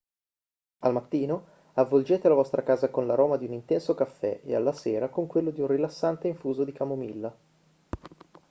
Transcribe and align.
al 0.79 0.93
mattino 0.93 1.43
avvolgete 1.75 2.27
la 2.27 2.33
vostra 2.33 2.63
casa 2.63 2.89
con 2.89 3.05
l'aroma 3.05 3.37
di 3.37 3.45
un 3.45 3.53
intenso 3.53 3.93
caffè 3.93 4.41
e 4.43 4.55
alla 4.55 4.73
sera 4.73 5.09
con 5.09 5.27
quello 5.27 5.51
di 5.51 5.61
un 5.61 5.67
rilassante 5.67 6.27
infuso 6.27 6.63
di 6.63 6.71
camomilla 6.71 7.37